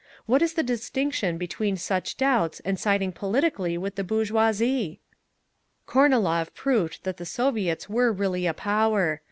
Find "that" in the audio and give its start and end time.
7.03-7.17